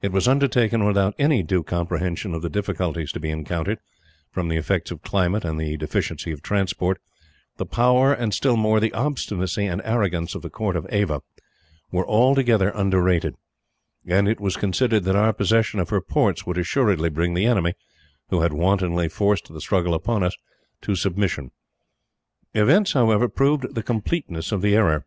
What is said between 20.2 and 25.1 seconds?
us, to submission. Events, however, proved the completeness of the error.